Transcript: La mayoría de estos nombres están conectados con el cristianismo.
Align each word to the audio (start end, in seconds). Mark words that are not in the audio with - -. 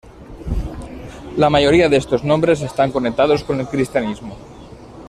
La 1.37 1.51
mayoría 1.51 1.87
de 1.87 1.97
estos 1.97 2.23
nombres 2.23 2.61
están 2.61 2.91
conectados 2.91 3.43
con 3.43 3.59
el 3.59 3.67
cristianismo. 3.67 4.35